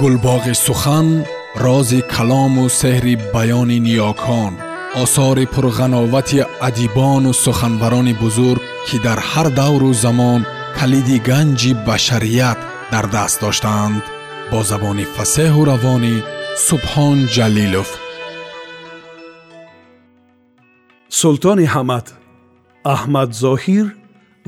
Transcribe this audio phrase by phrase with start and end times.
[0.00, 1.08] гулбоғи сухан
[1.64, 4.52] рози калому сеҳри баёни ниёкон
[5.02, 10.40] осори пурғановати адибону суханбарони бузург ки дар ҳар давру замон
[10.78, 12.58] калиди ганҷи башарият
[12.92, 14.02] дар даст доштаанд
[14.50, 16.14] бо забони фасеҳу равонӣ
[16.66, 17.90] субҳон ҷалилов
[21.20, 22.06] султони ҳамад
[22.94, 23.86] аҳмад зоҳир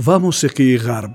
[0.07, 1.15] ва мусиқии ғарб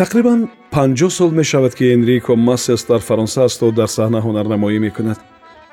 [0.00, 0.40] Тақрибан
[0.74, 5.18] панҷоҳ сол мешавад ки энрико массес дар фаронса асту дар саҳна ҳунарнамоӣ мекунад.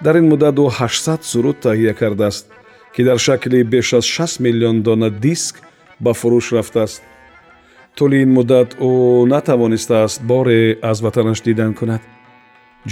[0.06, 2.46] Дар ин муддат ӯ 800 суруд таҳия кардааст
[2.94, 5.56] ки дар шакли беш аз 6 миллион дона диск
[6.04, 7.02] ба фурӯш рафтааст.
[7.98, 8.90] Тӯли ин муддат ӯ
[9.34, 12.02] натавонистааст боре аз ватанаш дидан кунад.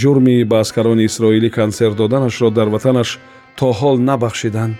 [0.00, 3.10] Ҷурми ба аскарони исроилӣ консерт доданашро дар ватанаш
[3.58, 4.74] то ҳол набахшиданд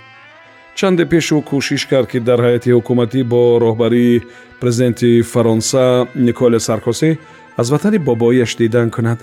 [0.79, 4.23] чанде пеш ӯ кӯшиш кард ки дар ҳайати ҳукуматӣ бо роҳбарии
[4.61, 5.85] президенти фаронса
[6.27, 7.11] николе саркосе
[7.61, 9.19] аз ватани бобоиаш дидан кунад.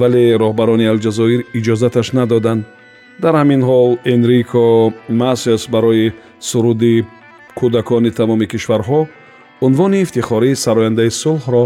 [0.00, 2.62] Вале роҳбарони алҷазоир иҷозаташ надоданд.
[3.22, 4.64] Дар ҳамин ҳол энрико
[5.20, 6.12] масес барои
[6.48, 6.94] суруди
[7.58, 9.00] кӯдакони тамоми кишварҳо
[9.66, 11.64] унвони ифтихории сарояндаи сулҳро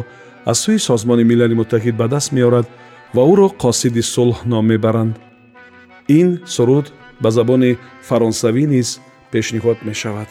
[0.51, 2.67] аз сӯи созмони милали муттаҳид ба даст меорад
[3.15, 5.15] ва ӯро қосиди сулҳ ном мебаранд.
[6.19, 6.87] Ин суруд
[7.23, 7.71] ба забони
[8.09, 8.89] фаронсавӣ низ
[9.33, 10.29] пешниҳод мешавад.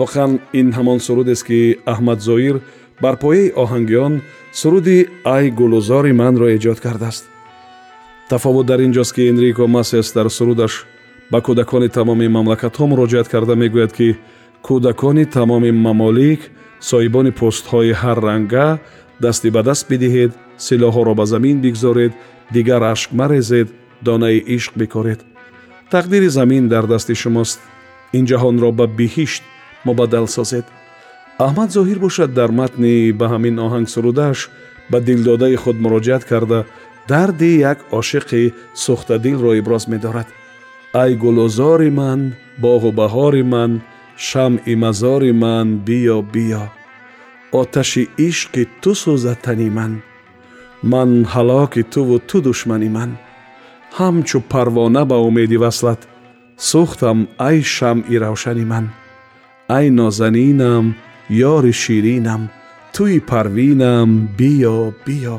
[0.00, 1.60] Воқеан ин ҳамон сурудест ки
[1.92, 2.56] аҳмад зоир
[3.00, 4.14] бар пояи оҳанги он
[4.60, 7.24] суруди ай гулузори манро эҷод кардааст
[8.28, 10.74] тафовут дар ин ҷост ки энрико масес дар сурудаш
[11.32, 14.08] ба кӯдакони тамоми мамлакатҳо муроҷиат карда мегӯяд ки
[14.66, 16.40] кӯдакони тамоми мамолик
[16.90, 18.68] соҳибони постҳои ҳар ранга
[19.24, 20.32] дасти ба даст бидиҳед
[20.66, 22.12] силоҳҳоро ба замин бигзоред
[22.56, 23.68] дигар ашк марезед
[24.06, 25.20] донаи ишқ бикоред
[25.90, 27.60] тақдири замин дар дасти шумост.
[28.12, 29.42] Ин ҷаҳонро ба биҳишт
[29.86, 30.66] мубаддал созед.
[31.46, 34.38] Аҳмад зоҳир бошад дар матни ба ҳамин оҳанг сурудааш
[34.90, 36.60] ба дилдодаи худ муроҷиат карда
[37.10, 38.42] дарди як ошиқи
[38.82, 40.28] сӯхтадилро иброз медорад.
[41.02, 42.20] Ай гулузори ман
[42.64, 43.72] боғу баҳори ман
[44.28, 46.64] шамъи мазори ман биё биё.
[47.60, 49.92] Оташи ишқи ту сӯзад тани ман.
[50.92, 53.10] Ман ҳалоки туву ту душмани ман
[53.97, 56.01] ҳамчу парвона ба умеди васлат
[56.69, 58.85] сӯхтам ай шамъи равшани ман
[59.77, 60.85] ай нозанинам
[61.53, 62.41] ёри ширинам
[62.93, 65.37] туи парвинам биё биё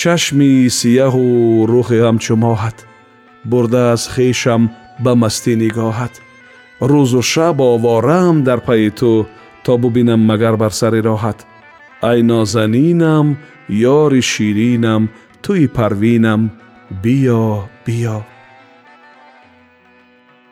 [0.00, 1.24] чашми сияҳу
[1.72, 2.78] рухи ҳамчу моҳат
[3.50, 4.62] бурда аз хешам
[5.04, 6.14] ба мастӣ нигоҳат
[6.90, 9.10] рӯзу шаб овораам дар пайи ту
[9.64, 11.38] то бубинам магар бар сари роҳат
[12.10, 13.26] ай нозанинам
[14.00, 15.02] ёри ширинам
[15.44, 16.40] туи парвинам
[16.89, 18.23] биё биё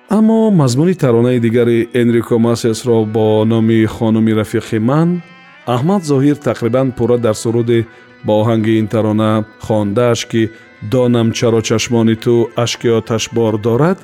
[0.09, 5.21] аммо мазмуни таронаи дигари энрико масесро бо номи хонуми рафиқи ман
[5.65, 7.85] аҳмад зоҳир тақрибан пурра дар суруди
[8.25, 10.49] ба оҳанги ин тарона хондааш ки
[10.91, 13.99] донам чаро чашмони ту ашки оташбор дорад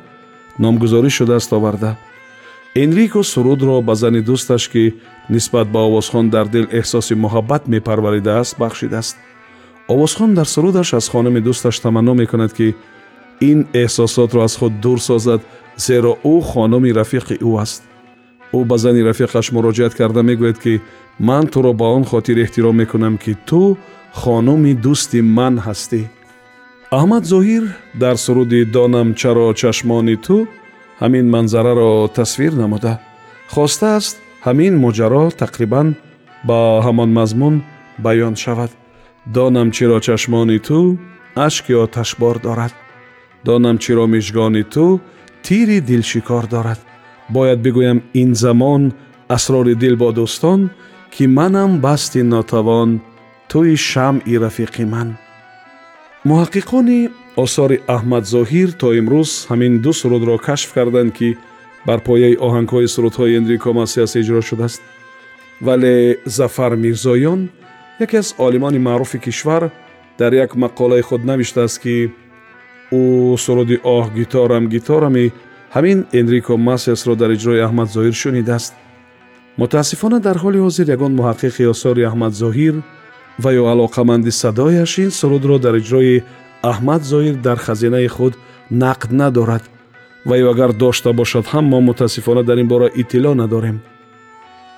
[0.59, 1.97] номгузорӣ шудааст оварда.
[2.75, 4.83] Энрико сурудро ба зани дӯсташ ки
[5.29, 9.17] нисбат ба овозхон дар дил эҳсоси муҳаббат мепарваридааст бахшидааст
[9.90, 12.74] овозхон дар сурудаш аз хонуми дӯсташ таманно мекунад ки
[13.40, 15.40] ин эҳсосотро аз худ дур созад
[15.76, 17.82] зеро ӯ хонуми рафиқи ӯ аст
[18.52, 20.80] ӯ ба зани рафиқаш муроҷиат карда мегӯяд ки
[21.18, 23.76] ман туро ба он хотир эҳтиром мекунам ки ту
[24.20, 26.02] хонуми дӯсти ман ҳастӣ
[26.98, 27.64] аҳмад зоҳир
[28.02, 30.36] дар суруди донам чаро чашмони ту
[31.02, 32.92] ҳамин манзараро тасвир намуда
[33.54, 35.88] хостааст ҳамин моҷаро тақрибан
[36.48, 37.54] ба ҳамон мазмун
[38.04, 38.70] баён шавад
[39.25, 40.97] Донам чиро чашмони ту
[41.35, 42.73] ашки оташбор дорад.
[43.43, 44.99] Донам чиро мижгони ту
[45.43, 46.79] тири дилшикор дорад.
[47.29, 48.93] Бояд бигӯям ин замон
[49.27, 50.69] асрори дил бо дӯстон
[51.13, 53.01] ки манам басти нотавон
[53.49, 55.17] туи шамъи рафиқи ман.
[56.25, 61.37] Муҳаққиқони осори аҳмад зоҳир то имрӯз ҳамин ду сурудро кашф карданд ки
[61.87, 64.81] бар пояи оҳангҳои сурудҳои энрико масиас иҷро шудааст.
[65.65, 65.95] Вале
[66.25, 67.41] зафар мирзоён
[68.00, 69.70] яке аз олимони маъруфи кишвар
[70.18, 72.10] дар як мақолаи худ навиштааст ки
[72.92, 75.32] ӯ суруди оҳ гиторам гиторами
[75.74, 78.72] ҳамин энрико масесро дар иҷрои аҳмад зоҳир шунидааст
[79.60, 82.74] мутаассифона дар ҳоли ҳозир ягон муҳаққиқи осори аҳмад зоҳир
[83.42, 86.22] ва ё алоқаманди садояш ин сурудро дар иҷрои
[86.72, 88.34] аҳмад зоҳир дар хазинаи худ
[88.82, 89.64] нақд надорад
[90.28, 93.78] ва ё агар дошта бошад ҳам мо мутаассифона дар ин бора иттилоъ надорем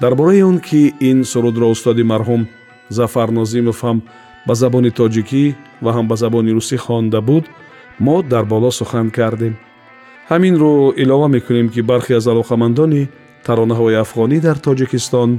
[0.01, 2.43] дар бораи он ки ин сурудро устоди марҳум
[2.90, 4.02] зафар нозимов ҳам
[4.48, 7.46] ба забони тоҷикӣ ва ҳам ба забони русӣ хонда буд
[8.00, 9.56] мо дар боло сухан кардем.
[10.30, 13.10] Ҳаминро илова мекунем ки бархе аз алоқамандони
[13.46, 15.30] таронаҳои афғонӣ дар тоҷикистон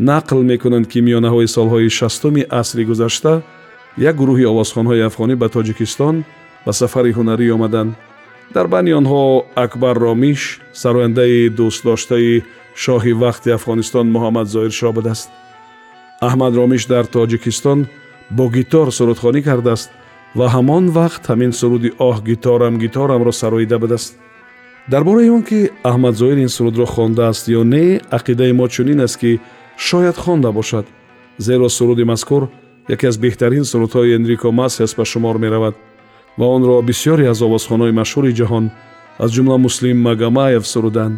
[0.00, 3.42] нақл мекунанд ки миёнаҳои солҳои шастуми асри гузашта
[3.98, 6.24] як гурӯҳи овозхонҳои афғонӣ ба тоҷикистон
[6.66, 7.92] ба сафари ҳунарӣ омаданд.
[8.54, 9.22] Дар байни онҳо
[9.64, 12.42] акбар ромиш сарояндаи дӯстдоштаи
[12.84, 15.28] шоҳи вақти афғонистон муҳаммад зоҳиршоҳ будааст
[16.27, 17.79] аҳмад ромиш дар тоҷикистон
[18.37, 19.89] бо гитор сурудхонӣ кардааст
[20.37, 24.11] ва ҳамон вақт ҳамин суруди оҳ гиторам гиторамро сароида будааст
[24.91, 25.59] дар бораи он ки
[25.89, 27.85] аҳмад зоҳир ин сурудро хондааст ё не
[28.17, 29.31] ақидаи мо чунин аст ки
[29.87, 30.85] шояд хонда бошад
[31.37, 32.43] зеро суруди мазкур
[32.89, 35.75] яке аз беҳтарин сурудҳои энрико масиас ба шумор меравад
[36.39, 38.65] ва онро бисёре аз овозхонҳои машҳури ҷаҳон
[39.23, 41.15] аз ҷумла муслим магомаев суруданд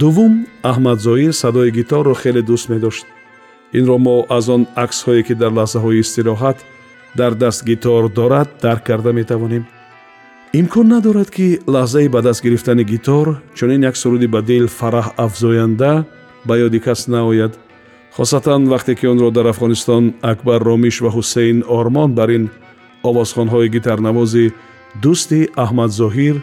[0.00, 0.32] дуввум
[0.70, 3.06] аҳмад зоир садои гиторро хеле дӯст медошт
[3.73, 6.57] инро мо аз он аксҳое ки дар лаҳзаҳои истироҳат
[7.15, 9.65] дар даст гитор дорад дарк карда метавонем.
[10.53, 16.05] Имкон надорад ки лаҳзаи ба даст гирифтани гитор чунин як суруди ба дил фараҳ афзоянда
[16.45, 17.53] ба ёди кас наояд.
[18.15, 22.49] Хосатан вақте ки онро дар афғонистон акбар ромиш ва ҳусейн ормон бар ин
[23.03, 24.53] овозхонҳои гитарнавози
[25.03, 26.35] дӯсти аҳмадзоҳир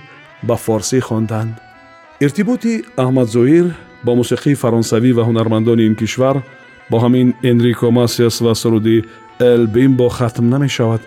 [0.43, 1.53] ба форсӣ хонданд.
[2.21, 3.67] Иртиботи аҳмадзоҳир
[4.05, 6.37] бо мусиқии фаронсавӣ ва ҳунармандони ин кишвар
[6.91, 9.05] бо ҳамин энрико масиас ва суруди
[9.41, 11.03] эл бимбо хатм намешавад.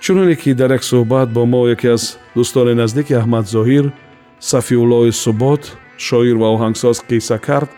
[0.00, 3.92] Чуноне ки дар як суҳбат бо мо яке аз дӯстони наздики аҳмадзоҳир
[4.40, 5.62] сафиуллои субот
[5.98, 7.70] шоир ва оҳангсоз қисса кард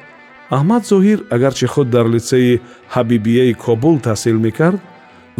[0.50, 2.60] аҳмад зоҳир агарчи худ дар литсеи
[2.94, 4.80] ҳабибияи кобул таҳсил мекард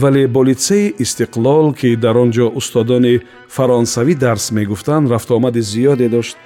[0.02, 6.36] вале бо литсеи истиқлол ки дар он ҷо устодони фаронсавӣ дарс мегуфтанд рафтуомади зиёде дошт.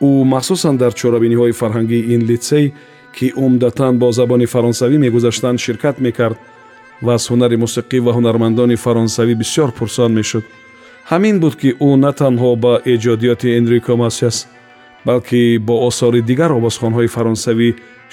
[0.00, 2.74] Ӯ махсусан дар чорабиниҳои фарҳангии ин литсей
[3.18, 6.38] ки умдатан бо забони фаронсавӣ мегузаштанд ширкат мекард
[7.02, 10.44] ва аз ҳунари мусиқӣ ва ҳунармандони фаронсавӣ бисёр пурсон мешуд.
[11.10, 14.36] Ҳамин буд ки ӯ на танҳо ба эҷодиёти энрико масиас
[15.06, 17.68] балки бо осори дигар овозхонҳои фаронсавӣ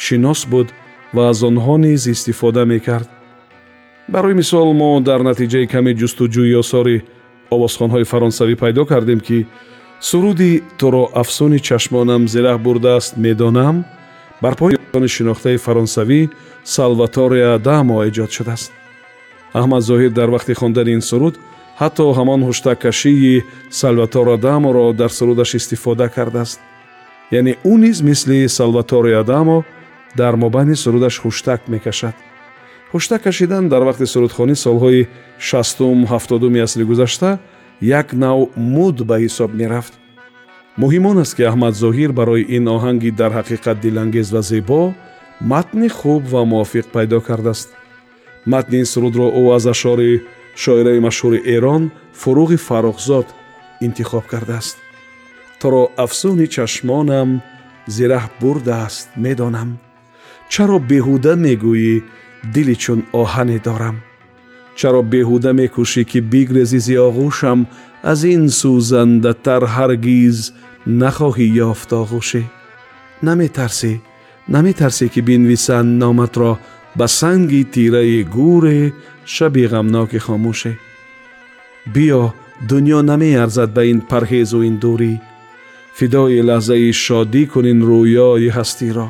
[0.06, 0.68] шинос буд
[1.16, 3.10] ва аз онҳо низ истифода мекард.
[4.14, 6.98] Барои мисол мо дар натиҷаи каме ҷустуҷӯи осори
[7.56, 9.38] овозхонҳои фаронсавӣ пайдо кардем ки
[10.10, 13.76] суруди туро афсуни чашмонам зираҳ бурдааст медонам
[14.42, 16.30] бар пои они шинохтаи фаронсавӣ
[16.64, 18.72] салваторе адамо эҷод шудааст.
[19.54, 21.36] Аҳмад зоҳир дар вақти хондани ин суруд
[21.82, 26.60] ҳатто ҳамон ҳуштаккашии салватор адаморо дар сурудаш истифода кардааст.
[27.32, 29.58] Яъне ӯ низ мисли салваторе адамо
[30.20, 32.16] дар мобайни сурудаш хуштак мекашад.
[32.92, 35.08] Хуштак кашидан дар вақти сурудхонӣ солҳои
[35.40, 37.40] шастум ҳафтодуми асли гузашта
[37.82, 39.94] як нав муд ба ҳисоб мерафт
[40.82, 44.82] муҳим он аст ки аҳмад зоҳир барои ин оҳанги дар ҳақиқат дилангез ва зебо
[45.52, 47.70] матни хуб ва мувофиқ пайдо кардааст.
[48.52, 50.12] Матни ин сурудро ӯ аз ашъори
[50.64, 51.84] шоираи машҳури эрон
[52.22, 53.28] фуруғи фаррухзод
[53.86, 54.78] интихоб кардааст.
[55.62, 57.30] Торо афсуни чашмонам
[57.96, 59.70] зираҳ бурдааст медонам.
[60.54, 61.94] Чаро беҳуда мегӯӣ
[62.54, 63.98] дили чун оҳане дорам
[64.76, 67.68] چرا بهوده میکوشی که بگریزی زی آغوشم
[68.04, 70.52] از این سوزنده تر هرگیز
[70.88, 72.44] نخواهی یافت آغوشه.
[73.24, 74.02] نمی ترسی
[74.50, 76.60] نمی ترسی که بینویسند نامت را
[76.96, 78.94] به سنگی تیره گور
[79.26, 80.78] شبی غمناک خاموشه.
[81.94, 82.34] بیا
[82.70, 85.22] دنیا نمی ارزد به این پرهیز و این دوری.
[85.94, 89.10] فدای لحظه شادی کنین رویای هستی را.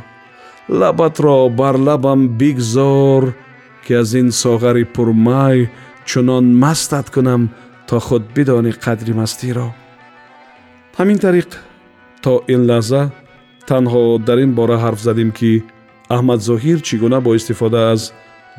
[0.69, 3.33] لبت را بر لبم بگذار
[3.85, 5.69] ки аз ин соғари пурмай
[6.05, 7.49] чунон мастат кунам
[7.87, 9.67] то худ бидонӣ қадри мастиро.
[10.97, 11.49] Ҳамин тариқ
[12.23, 13.01] то ин лаҳза
[13.69, 15.51] танҳо дар ин бора ҳарф задем ки
[16.15, 18.01] аҳмадзоҳир чӣ гуна бо истифода аз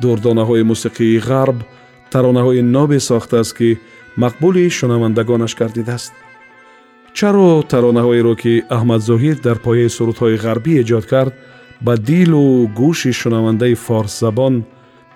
[0.01, 1.57] дурдонаҳои мусиқии ғарб
[2.13, 3.69] таронаҳои нобе сохтааст ки
[4.23, 6.13] мақбули шунавандагонаш гардидааст.
[7.17, 11.33] Чаро таронаҳоеро ки аҳмадзоҳир дар пояи сурудҳои ғарбӣ эҷод кард
[11.85, 12.43] ба дилу
[12.79, 14.55] гӯши шунавандаи форсзабон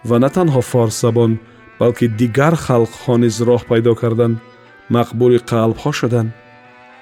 [0.09, 1.31] ва на танҳо форсзабон
[1.79, 4.37] балки дигар халқҳо низ роҳ пайдо карданд
[4.95, 6.29] мақбули қалбҳо шуданд.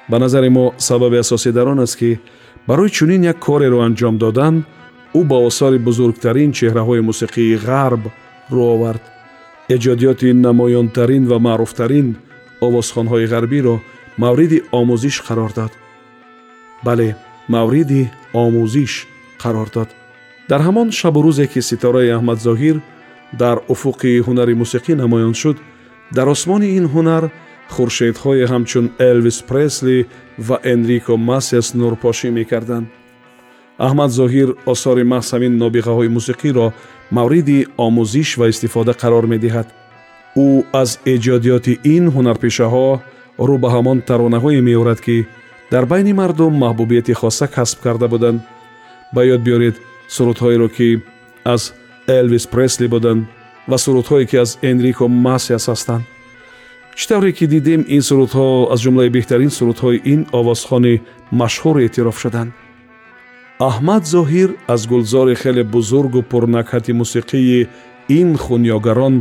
[0.09, 2.19] Ба назари мо сабаби асосӣ дар он аст ки
[2.67, 4.55] барои чунин як кореро анҷом додан
[5.19, 8.03] ӯ ба осори бузургтарин чеҳраҳои мусиқии ғарб
[8.53, 9.03] рӯ овард.
[9.75, 12.07] Эҷодиёти намоёнтарин ва маъруфтарин
[12.65, 13.75] овозхонҳои ғарбиро
[14.23, 15.71] мавриди омӯзиш қарор дод.
[16.85, 17.07] Бале
[17.55, 18.01] мавриди
[18.43, 18.93] омӯзиш
[19.43, 19.89] қарор дод
[20.49, 22.77] дар ҳамон шабу рӯзе ки ситораи аҳмадзоҳир
[23.41, 25.57] дар уфуқи ҳунари мусиқӣ намоён шуд
[26.15, 27.23] дар осмони ин ҳунар
[27.75, 29.97] хуршедҳое ҳамчун элвис пресли
[30.47, 32.87] ва энрико масиас нурпошӣ мекарданд.
[33.87, 36.65] Аҳмад зоҳир осори маҳз ҳамин нобиғаҳои мусиқиро
[37.17, 39.67] мавриди омӯзиш ва истифода қарор медиҳад.
[40.45, 40.49] Ӯ
[40.81, 42.87] аз эҷодиёти ин ҳунарпешаҳо
[43.47, 45.17] рӯ ба ҳамон таронаҳое меорад ки
[45.73, 48.39] дар байни мардум маҳбубияти хоса касб карда буданд.
[49.15, 49.75] Ба ёд биёред
[50.15, 50.89] сурудҳоеро ки
[51.53, 51.61] аз
[52.17, 53.21] элвис пресли буданд
[53.69, 56.03] ва сурудҳое ки аз энрико масиас ҳастанд.
[56.97, 60.95] Чӣ тавре ки дидем ин сурудҳо аз ҷумлаи беҳтарин сурудҳои ин овозхони
[61.41, 62.51] машҳур эътироф шуданд?
[63.69, 67.67] Аҳмад зоҳир аз гулзори хеле бузургу пурнакҳати мусиқии
[68.19, 69.15] ин хунёгарон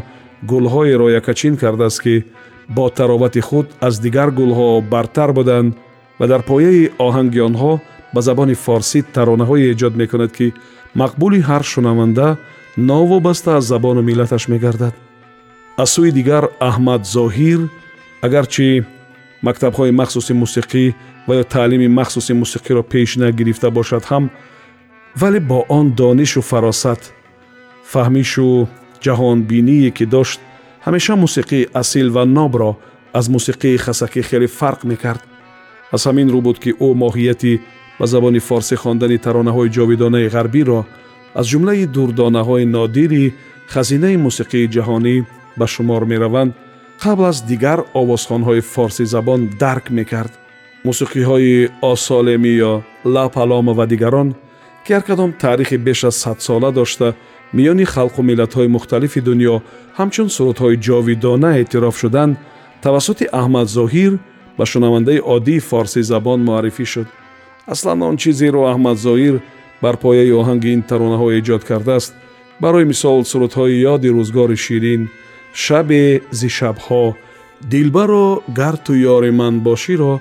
[0.51, 2.15] гулҳоеро якачин кардааст ки
[2.77, 5.71] бо таровати худ аз дигар гулҳо бартар буданд
[6.19, 7.73] ва дар пояи оҳанги онҳо
[8.14, 10.48] ба забони форсӣ таронаҳое эҷод мекунад ки
[11.02, 12.28] мақбули ҳар шунаванда
[12.78, 14.94] новобаста аз забону миллаташ мегардад
[15.78, 17.60] аз сӯи дигар аҳмад зоҳир
[18.26, 18.70] агарчи
[19.48, 20.86] мактабҳои махсуси мусиқӣ
[21.28, 24.24] ва ё таълими махсуси мусиқиро пеш нагирифта бошад ҳам
[25.22, 27.02] вале бо он донишу фаросат
[27.92, 28.68] фаҳмишу
[29.04, 30.40] ҷаҳонбиние ки дошт
[30.86, 32.72] ҳамеша мусиқии асил ва нобро
[33.20, 35.22] аз мусиқии хасакӣ хеле фарқ мекард
[35.96, 37.54] аз ҳамин рӯ буд ки ӯ моҳияти
[37.99, 40.87] به زبان فارسی خواندن ترانه های جاویدانه غربی را
[41.35, 43.35] از جمله دوردانه های نادری
[43.69, 45.27] خزینه موسیقی جهانی
[45.59, 46.55] به شمار می روند
[47.03, 50.39] قبل از دیگر آوازخانهای فارسی زبان درک می کرد.
[50.85, 54.35] موسیقی های آسالمی یا لاپلام و دیگران
[54.85, 57.15] که هر کدام تاریخ بیش از 100 ساله داشته
[57.53, 59.63] میانی خلق و ملت های مختلف دنیا
[59.97, 62.39] همچون سرود های جاویدانه اعتراف شدند
[62.83, 64.19] توسط احمد ظاهیر
[64.59, 67.07] به شنونده عادی فارسی زبان معرفی شد.
[67.73, 69.35] Аслан он чизеро аҳмад зоҳир
[69.83, 72.13] бар пояи оҳанги ин таронаҳо эҷод кардааст.
[72.63, 75.03] Барои мисол сурудҳои ёди рӯзгори ширин
[75.65, 76.05] шабе
[76.39, 77.05] зи шабҳо
[77.73, 80.15] дилбаро гар ту ёри ман боширо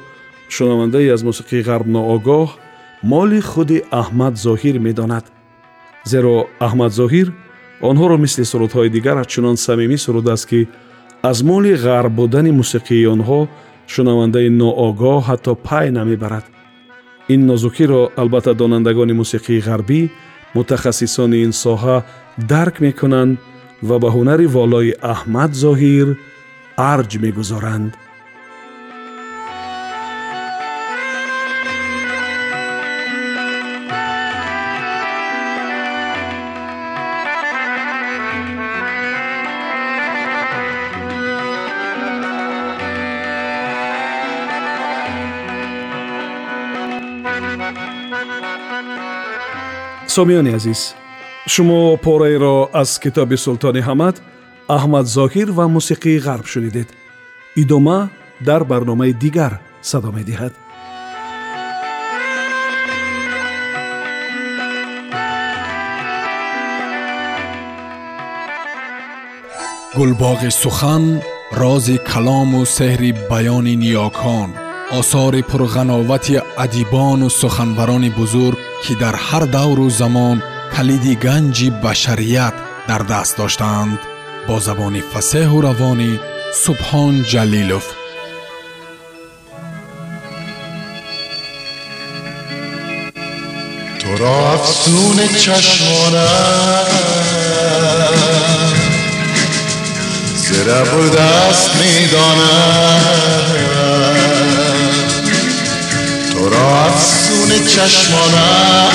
[0.56, 2.50] шунавандаи аз мусиқии ғарб ноогоҳ
[3.12, 5.26] моли худи аҳмад зоҳир медонад.
[6.12, 6.36] Зеро
[6.68, 7.28] аҳмад зоҳир
[7.90, 10.60] онҳоро мисли сурудҳои дигараш чунон самимӣ сурудааст ки
[11.30, 13.40] аз моли ғарб будани мусиқии онҳо
[13.94, 16.46] шунавандаи ноогоҳ ҳатто пай намебарад
[17.29, 20.01] ин нозукиро албатта донандагони мусиқии ғарбӣ
[20.55, 21.97] мутахассисони ин соҳа
[22.53, 23.39] дарк мекунанд
[23.89, 26.09] ва ба ҳунари волои аҳмад зоҳир
[26.77, 27.91] арҷ мегузоранд
[50.17, 50.95] сомиёни азиз
[51.53, 54.17] шумо пораеро аз китоби султони ҳамад
[54.77, 56.89] аҳмад зоҳир ва мусиқии ғарб шунидед
[57.63, 57.99] идома
[58.49, 59.53] дар барномаи дигар
[59.91, 60.53] садо медиҳад
[69.97, 71.05] гулбоғи сухан
[71.61, 74.51] рози калому сеҳри баёни ниёкон
[74.92, 80.38] осори пурғановати адибону суханбарони бузург ки дар ҳар давру замон
[80.76, 82.56] калиди ганҷи башарият
[82.88, 84.00] дар даст доштаанд
[84.48, 86.12] бо забони фасеҳу равонӣ
[86.64, 87.86] субҳон ҷалилов.
[94.02, 96.30] Туро афсуни чашмона.
[100.44, 103.27] Зира бурдаст медонад
[107.78, 108.90] چشمانم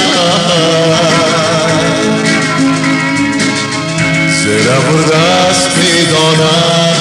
[4.45, 6.93] زره برده است می‌دانم.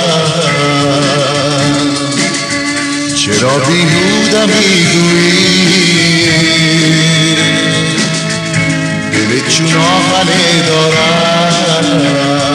[3.15, 5.65] چرا بیهوده می‌گویی؟
[9.11, 12.50] دل چون آهنه دارم.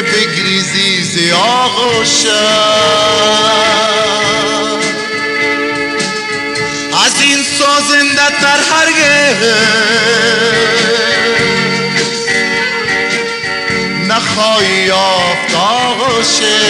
[0.00, 2.30] که بگریزی ز آغوشم.
[7.06, 9.36] از این سازنده تر هرگه
[14.08, 16.60] نخواهی یافت آغوشه.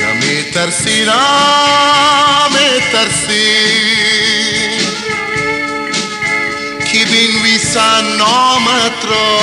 [0.00, 3.56] نمی ترسی نمی ترسی.
[6.92, 9.36] کی بین ویسا نامت را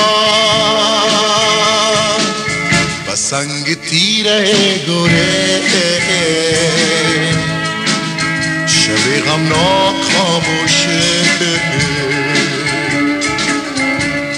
[3.08, 4.54] و سنگ تیره
[4.86, 5.60] گره
[8.66, 11.00] شب غمناک خاموشه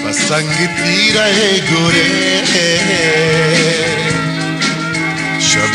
[0.05, 1.33] و سنگ تیره
[1.71, 2.43] گره
[5.39, 5.73] شب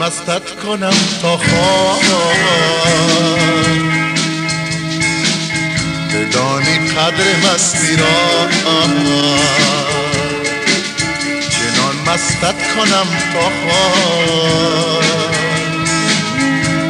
[0.03, 2.03] خاموشه کنم تا خواب
[6.15, 8.49] بدانی قدر مستی را
[11.51, 15.05] چنان مستت کنم تا خواب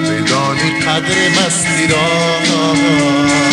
[0.05, 3.52] بدانی قدر مستی را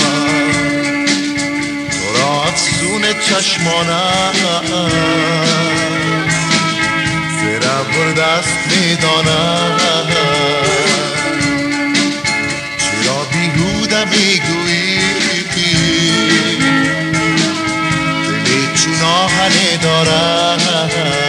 [2.50, 4.34] افسون چشمانم.
[7.40, 9.80] زیرا بردست می‌دانم.
[14.06, 15.00] می‌گویی؟
[18.26, 21.29] دلی چون آهنه دارم